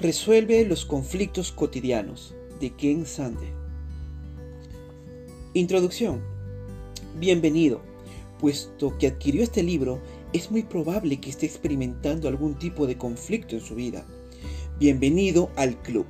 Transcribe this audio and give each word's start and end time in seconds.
Resuelve 0.00 0.64
los 0.64 0.86
conflictos 0.86 1.52
cotidianos 1.52 2.34
de 2.58 2.70
Ken 2.70 3.04
Sande. 3.04 3.52
Introducción. 5.52 6.22
Bienvenido. 7.18 7.82
Puesto 8.38 8.96
que 8.96 9.08
adquirió 9.08 9.42
este 9.42 9.62
libro, 9.62 10.00
es 10.32 10.50
muy 10.50 10.62
probable 10.62 11.20
que 11.20 11.28
esté 11.28 11.44
experimentando 11.44 12.28
algún 12.28 12.58
tipo 12.58 12.86
de 12.86 12.96
conflicto 12.96 13.56
en 13.56 13.60
su 13.60 13.74
vida. 13.74 14.06
Bienvenido 14.78 15.50
al 15.56 15.76
club. 15.82 16.06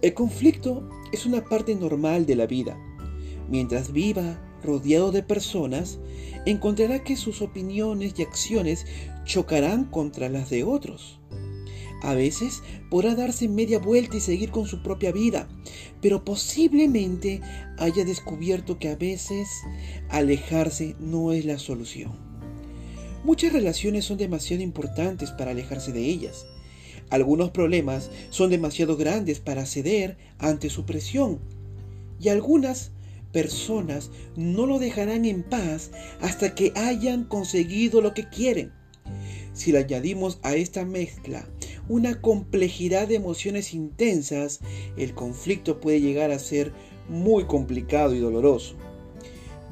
El 0.00 0.14
conflicto 0.14 0.88
es 1.10 1.26
una 1.26 1.42
parte 1.42 1.74
normal 1.74 2.24
de 2.24 2.36
la 2.36 2.46
vida. 2.46 2.78
Mientras 3.48 3.90
viva 3.90 4.40
rodeado 4.62 5.10
de 5.10 5.24
personas, 5.24 5.98
encontrará 6.46 7.02
que 7.02 7.16
sus 7.16 7.42
opiniones 7.42 8.14
y 8.16 8.22
acciones 8.22 8.86
chocarán 9.24 9.86
contra 9.86 10.28
las 10.28 10.50
de 10.50 10.62
otros. 10.62 11.18
A 12.02 12.14
veces 12.14 12.62
podrá 12.90 13.14
darse 13.14 13.48
media 13.48 13.78
vuelta 13.78 14.16
y 14.16 14.20
seguir 14.20 14.50
con 14.50 14.66
su 14.66 14.82
propia 14.82 15.12
vida, 15.12 15.48
pero 16.00 16.24
posiblemente 16.24 17.40
haya 17.78 18.04
descubierto 18.04 18.80
que 18.80 18.88
a 18.88 18.96
veces 18.96 19.48
alejarse 20.08 20.96
no 20.98 21.32
es 21.32 21.44
la 21.44 21.58
solución. 21.58 22.12
Muchas 23.22 23.52
relaciones 23.52 24.04
son 24.04 24.18
demasiado 24.18 24.64
importantes 24.64 25.30
para 25.30 25.52
alejarse 25.52 25.92
de 25.92 26.00
ellas. 26.00 26.44
Algunos 27.08 27.50
problemas 27.50 28.10
son 28.30 28.50
demasiado 28.50 28.96
grandes 28.96 29.38
para 29.38 29.64
ceder 29.64 30.16
ante 30.38 30.70
su 30.70 30.84
presión. 30.84 31.38
Y 32.18 32.30
algunas 32.30 32.90
personas 33.30 34.10
no 34.34 34.66
lo 34.66 34.80
dejarán 34.80 35.24
en 35.24 35.44
paz 35.44 35.92
hasta 36.20 36.56
que 36.56 36.72
hayan 36.74 37.24
conseguido 37.24 38.00
lo 38.00 38.12
que 38.12 38.28
quieren. 38.28 38.72
Si 39.52 39.70
le 39.70 39.78
añadimos 39.78 40.40
a 40.42 40.54
esta 40.54 40.84
mezcla 40.84 41.46
una 41.88 42.20
complejidad 42.20 43.08
de 43.08 43.16
emociones 43.16 43.74
intensas, 43.74 44.60
el 44.96 45.14
conflicto 45.14 45.80
puede 45.80 46.00
llegar 46.00 46.30
a 46.30 46.38
ser 46.38 46.72
muy 47.08 47.44
complicado 47.44 48.14
y 48.14 48.20
doloroso. 48.20 48.76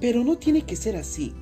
Pero 0.01 0.25
no 0.25 0.39
tiene 0.39 0.63
que 0.63 0.77
ser 0.77 0.97
así. 0.97 1.35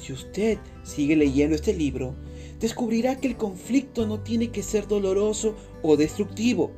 Si 0.00 0.12
usted 0.12 0.58
sigue 0.82 1.16
leyendo 1.16 1.54
este 1.54 1.74
libro, 1.74 2.14
descubrirá 2.58 3.16
que 3.16 3.28
el 3.28 3.36
conflicto 3.36 4.06
no 4.06 4.20
tiene 4.20 4.50
que 4.50 4.62
ser 4.62 4.88
doloroso 4.88 5.54
o 5.82 5.96
destructivo. 5.96 6.70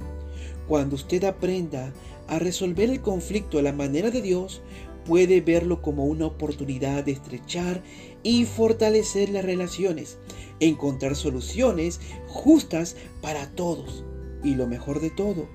Cuando 0.69 0.97
usted 0.97 1.25
aprenda 1.25 1.93
a 2.29 2.39
resolver 2.39 2.91
el 2.91 3.01
conflicto 3.01 3.59
a 3.59 3.63
la 3.63 3.73
manera 3.73 4.11
de 4.11 4.23
Dios, 4.23 4.63
puede 5.05 5.41
verlo 5.41 5.83
como 5.83 6.05
una 6.05 6.27
oportunidad 6.27 7.05
de 7.05 7.13
estrechar 7.13 7.83
y 8.23 8.45
fortalecer 8.45 9.29
las 9.31 9.45
relaciones, 9.45 10.19
encontrar 10.61 11.17
soluciones 11.17 12.01
justas 12.29 12.97
para 13.21 13.51
todos 13.51 14.05
y 14.43 14.55
lo 14.55 14.67
mejor 14.67 15.01
de 15.01 15.11
todo, 15.11 15.49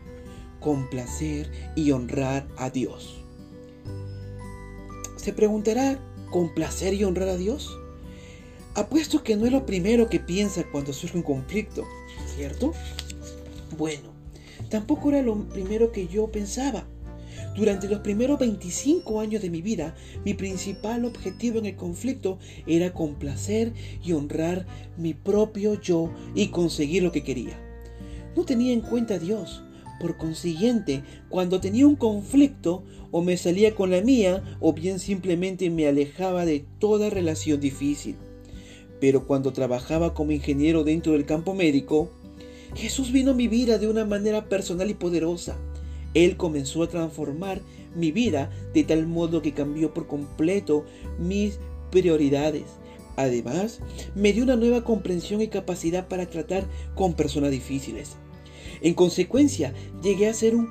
complacer 0.59 1.51
y 1.75 1.91
honrar 1.91 2.47
a 2.57 2.69
Dios. 2.69 3.23
Se 5.15 5.33
preguntará, 5.33 5.99
¿complacer 6.31 6.93
y 6.93 7.03
honrar 7.03 7.29
a 7.29 7.37
Dios? 7.37 7.77
Apuesto 8.75 9.23
que 9.23 9.35
no 9.35 9.45
es 9.45 9.51
lo 9.51 9.65
primero 9.65 10.07
que 10.07 10.19
piensa 10.19 10.63
cuando 10.71 10.93
surge 10.93 11.17
un 11.17 11.23
conflicto, 11.23 11.83
¿cierto? 12.35 12.73
Bueno, 13.77 14.11
tampoco 14.69 15.09
era 15.09 15.21
lo 15.21 15.49
primero 15.49 15.91
que 15.91 16.07
yo 16.07 16.31
pensaba. 16.31 16.85
Durante 17.55 17.87
los 17.87 17.99
primeros 17.99 18.39
25 18.39 19.19
años 19.19 19.41
de 19.41 19.49
mi 19.49 19.61
vida, 19.61 19.95
mi 20.23 20.33
principal 20.33 21.05
objetivo 21.05 21.59
en 21.59 21.65
el 21.65 21.75
conflicto 21.75 22.39
era 22.65 22.93
complacer 22.93 23.73
y 24.03 24.13
honrar 24.13 24.65
mi 24.97 25.13
propio 25.13 25.79
yo 25.79 26.11
y 26.35 26.47
conseguir 26.47 27.03
lo 27.03 27.11
que 27.11 27.23
quería. 27.23 27.59
No 28.35 28.45
tenía 28.45 28.73
en 28.73 28.81
cuenta 28.81 29.15
a 29.15 29.19
Dios. 29.19 29.63
Por 29.99 30.17
consiguiente, 30.17 31.03
cuando 31.29 31.59
tenía 31.59 31.87
un 31.87 31.95
conflicto, 31.95 32.83
o 33.09 33.23
me 33.23 33.37
salía 33.37 33.73
con 33.73 33.89
la 33.89 34.01
mía, 34.01 34.43
o 34.59 34.73
bien 34.73 34.99
simplemente 34.99 35.69
me 35.71 35.87
alejaba 35.87 36.45
de 36.45 36.63
toda 36.77 37.09
relación 37.09 37.59
difícil. 37.59 38.15
Pero 38.99 39.25
cuando 39.25 39.53
trabajaba 39.53 40.13
como 40.13 40.31
ingeniero 40.31 40.83
dentro 40.83 41.13
del 41.13 41.25
campo 41.25 41.55
médico, 41.55 42.11
Jesús 42.75 43.11
vino 43.11 43.31
a 43.31 43.35
mi 43.35 43.47
vida 43.47 43.77
de 43.77 43.87
una 43.87 44.05
manera 44.05 44.49
personal 44.49 44.89
y 44.89 44.93
poderosa. 44.93 45.57
Él 46.13 46.37
comenzó 46.37 46.83
a 46.83 46.89
transformar 46.89 47.61
mi 47.95 48.11
vida 48.11 48.49
de 48.73 48.83
tal 48.83 49.07
modo 49.07 49.41
que 49.41 49.53
cambió 49.53 49.93
por 49.93 50.07
completo 50.07 50.85
mis 51.19 51.59
prioridades. 51.91 52.65
Además, 53.15 53.79
me 54.15 54.31
dio 54.31 54.43
una 54.43 54.55
nueva 54.55 54.83
comprensión 54.83 55.41
y 55.41 55.47
capacidad 55.47 56.07
para 56.07 56.27
tratar 56.27 56.65
con 56.95 57.13
personas 57.13 57.51
difíciles. 57.51 58.15
En 58.81 58.93
consecuencia, 58.93 59.73
llegué 60.03 60.27
a 60.27 60.33
ser 60.33 60.55
un 60.55 60.69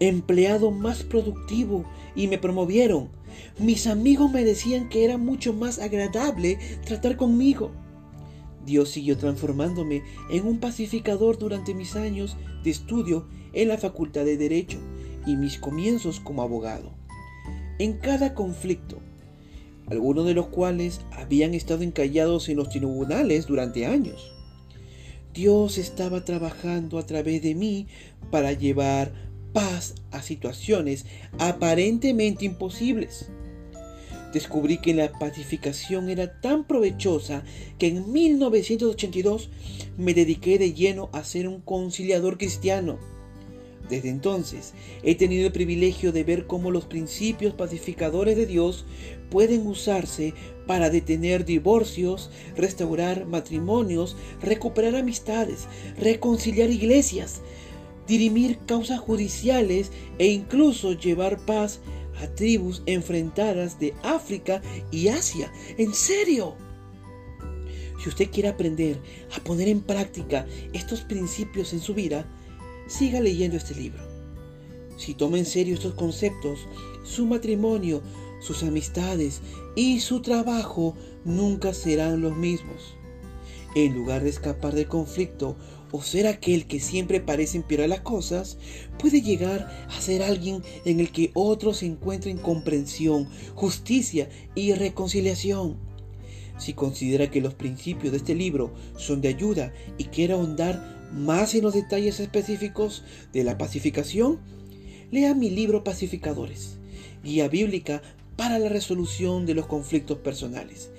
empleado 0.00 0.70
más 0.70 1.04
productivo 1.04 1.84
y 2.14 2.26
me 2.28 2.38
promovieron. 2.38 3.08
Mis 3.58 3.86
amigos 3.86 4.32
me 4.32 4.44
decían 4.44 4.88
que 4.88 5.04
era 5.04 5.16
mucho 5.16 5.52
más 5.52 5.78
agradable 5.78 6.58
tratar 6.84 7.16
conmigo. 7.16 7.70
Dios 8.66 8.90
siguió 8.90 9.16
transformándome 9.16 10.02
en 10.28 10.46
un 10.46 10.58
pacificador 10.58 11.38
durante 11.38 11.72
mis 11.72 11.96
años 11.96 12.36
de 12.64 12.70
estudio 12.70 13.26
en 13.52 13.68
la 13.68 13.78
Facultad 13.78 14.24
de 14.24 14.36
Derecho 14.36 14.78
y 15.24 15.36
mis 15.36 15.58
comienzos 15.58 16.20
como 16.20 16.42
abogado. 16.42 16.92
En 17.78 17.94
cada 17.94 18.34
conflicto, 18.34 18.98
algunos 19.86 20.26
de 20.26 20.34
los 20.34 20.48
cuales 20.48 21.00
habían 21.12 21.54
estado 21.54 21.82
encallados 21.82 22.48
en 22.48 22.56
los 22.56 22.68
tribunales 22.68 23.46
durante 23.46 23.86
años, 23.86 24.32
Dios 25.32 25.78
estaba 25.78 26.24
trabajando 26.24 26.98
a 26.98 27.06
través 27.06 27.42
de 27.42 27.54
mí 27.54 27.86
para 28.30 28.52
llevar 28.52 29.12
paz 29.52 29.94
a 30.10 30.22
situaciones 30.22 31.06
aparentemente 31.38 32.44
imposibles 32.44 33.30
descubrí 34.36 34.76
que 34.76 34.92
la 34.92 35.10
pacificación 35.12 36.10
era 36.10 36.42
tan 36.42 36.66
provechosa 36.66 37.42
que 37.78 37.86
en 37.86 38.12
1982 38.12 39.48
me 39.96 40.12
dediqué 40.12 40.58
de 40.58 40.74
lleno 40.74 41.08
a 41.14 41.24
ser 41.24 41.48
un 41.48 41.62
conciliador 41.62 42.36
cristiano. 42.36 42.98
Desde 43.88 44.10
entonces 44.10 44.74
he 45.02 45.14
tenido 45.14 45.46
el 45.46 45.52
privilegio 45.54 46.12
de 46.12 46.22
ver 46.22 46.46
cómo 46.46 46.70
los 46.70 46.84
principios 46.84 47.54
pacificadores 47.54 48.36
de 48.36 48.44
Dios 48.44 48.84
pueden 49.30 49.66
usarse 49.66 50.34
para 50.66 50.90
detener 50.90 51.46
divorcios, 51.46 52.30
restaurar 52.56 53.24
matrimonios, 53.24 54.18
recuperar 54.42 54.96
amistades, 54.96 55.66
reconciliar 55.98 56.68
iglesias, 56.68 57.40
dirimir 58.06 58.58
causas 58.66 59.00
judiciales 59.00 59.92
e 60.18 60.26
incluso 60.26 60.92
llevar 60.92 61.38
paz 61.46 61.80
a 62.20 62.26
tribus 62.28 62.82
enfrentadas 62.86 63.78
de 63.78 63.94
África 64.02 64.62
y 64.90 65.08
Asia. 65.08 65.52
¿En 65.78 65.94
serio? 65.94 66.54
Si 68.02 68.08
usted 68.08 68.30
quiere 68.30 68.48
aprender 68.48 68.98
a 69.36 69.40
poner 69.42 69.68
en 69.68 69.80
práctica 69.80 70.46
estos 70.72 71.00
principios 71.00 71.72
en 71.72 71.80
su 71.80 71.94
vida, 71.94 72.26
siga 72.86 73.20
leyendo 73.20 73.56
este 73.56 73.74
libro. 73.74 74.02
Si 74.96 75.14
toma 75.14 75.38
en 75.38 75.46
serio 75.46 75.74
estos 75.74 75.94
conceptos, 75.94 76.60
su 77.04 77.26
matrimonio, 77.26 78.02
sus 78.40 78.62
amistades 78.62 79.40
y 79.74 80.00
su 80.00 80.20
trabajo 80.22 80.94
nunca 81.24 81.74
serán 81.74 82.20
los 82.20 82.36
mismos. 82.36 82.95
En 83.76 83.94
lugar 83.94 84.24
de 84.24 84.30
escapar 84.30 84.74
del 84.74 84.88
conflicto 84.88 85.54
o 85.92 86.00
ser 86.00 86.26
aquel 86.26 86.66
que 86.66 86.80
siempre 86.80 87.20
parece 87.20 87.58
empeorar 87.58 87.90
las 87.90 88.00
cosas, 88.00 88.56
puede 88.98 89.20
llegar 89.20 89.68
a 89.90 90.00
ser 90.00 90.22
alguien 90.22 90.62
en 90.86 90.98
el 90.98 91.12
que 91.12 91.30
otros 91.34 91.82
encuentren 91.82 92.38
comprensión, 92.38 93.28
justicia 93.54 94.30
y 94.54 94.72
reconciliación. 94.72 95.76
Si 96.56 96.72
considera 96.72 97.30
que 97.30 97.42
los 97.42 97.52
principios 97.52 98.12
de 98.12 98.16
este 98.16 98.34
libro 98.34 98.72
son 98.96 99.20
de 99.20 99.28
ayuda 99.28 99.74
y 99.98 100.04
quiere 100.04 100.32
ahondar 100.32 101.10
más 101.12 101.54
en 101.54 101.62
los 101.62 101.74
detalles 101.74 102.18
específicos 102.18 103.04
de 103.34 103.44
la 103.44 103.58
pacificación, 103.58 104.40
lea 105.10 105.34
mi 105.34 105.50
libro 105.50 105.84
Pacificadores, 105.84 106.78
guía 107.22 107.46
bíblica 107.48 108.00
para 108.36 108.58
la 108.58 108.70
resolución 108.70 109.44
de 109.44 109.54
los 109.54 109.66
conflictos 109.66 110.16
personales, 110.18 110.90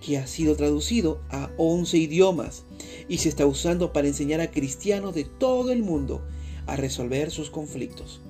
que 0.00 0.18
ha 0.18 0.26
sido 0.26 0.56
traducido 0.56 1.20
a 1.30 1.50
11 1.56 1.98
idiomas 1.98 2.64
y 3.08 3.18
se 3.18 3.28
está 3.28 3.46
usando 3.46 3.92
para 3.92 4.08
enseñar 4.08 4.40
a 4.40 4.50
cristianos 4.50 5.14
de 5.14 5.24
todo 5.24 5.72
el 5.72 5.82
mundo 5.82 6.22
a 6.66 6.76
resolver 6.76 7.30
sus 7.30 7.50
conflictos. 7.50 8.20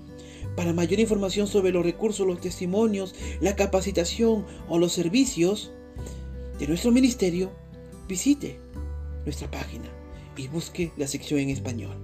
Para 0.57 0.73
mayor 0.73 1.01
información 1.01 1.47
sobre 1.47 1.73
los 1.73 1.85
recursos, 1.85 2.27
los 2.27 2.41
testimonios, 2.41 3.15
la 3.41 3.57
capacitación 3.57 4.47
o 4.69 4.79
los 4.79 4.93
servicios 4.93 5.73
de 6.59 6.67
nuestro 6.67 6.91
ministerio, 6.93 7.51
visite 8.09 8.59
nuestra 9.25 9.51
página 9.51 9.91
y 10.37 10.49
busque 10.49 10.93
la 10.97 11.07
sección 11.07 11.41
en 11.41 11.51
español. 11.51 11.97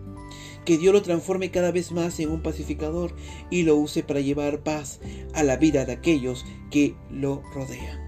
Que 0.65 0.79
Dios 0.79 0.93
lo 0.93 1.03
transforme 1.03 1.51
cada 1.51 1.73
vez 1.73 1.93
más 1.93 2.21
en 2.21 2.31
un 2.31 2.43
pacificador 2.43 3.15
y 3.51 3.63
lo 3.63 3.77
use 3.77 4.03
para 4.03 4.21
llevar 4.21 4.63
paz 4.63 5.01
a 5.35 5.43
la 5.43 5.57
vida 5.57 5.85
de 5.85 5.93
aquellos 5.93 6.45
que 6.71 6.95
lo 7.11 7.43
rodean. 7.55 8.02